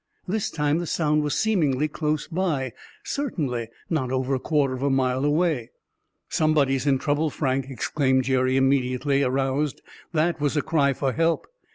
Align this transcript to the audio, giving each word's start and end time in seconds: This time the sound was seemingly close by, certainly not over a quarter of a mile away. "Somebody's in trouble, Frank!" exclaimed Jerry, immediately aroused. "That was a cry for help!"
This 0.27 0.49
time 0.49 0.79
the 0.79 0.87
sound 0.87 1.21
was 1.21 1.35
seemingly 1.35 1.87
close 1.87 2.27
by, 2.27 2.73
certainly 3.03 3.67
not 3.87 4.11
over 4.11 4.33
a 4.33 4.39
quarter 4.39 4.73
of 4.73 4.81
a 4.81 4.89
mile 4.89 5.23
away. 5.23 5.69
"Somebody's 6.27 6.87
in 6.87 6.97
trouble, 6.97 7.29
Frank!" 7.29 7.67
exclaimed 7.69 8.23
Jerry, 8.23 8.57
immediately 8.57 9.21
aroused. 9.21 9.83
"That 10.11 10.41
was 10.41 10.57
a 10.57 10.63
cry 10.63 10.93
for 10.93 11.13
help!" 11.13 11.45